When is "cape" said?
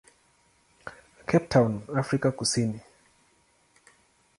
1.27-1.47